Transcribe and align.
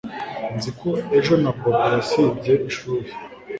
Nzi 0.57 0.69
ko 0.79 0.89
ejo 1.17 1.33
na 1.41 1.51
Bobo 1.57 1.81
wasibye 1.91 2.53
ishuri 2.69 3.07